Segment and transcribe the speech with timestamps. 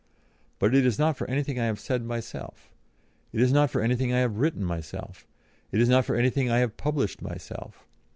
[0.57, 2.71] But it is not for anything I have said myself;
[3.31, 5.27] it is not for anything I have written myself;
[5.71, 7.85] it is not for anything I have published myself.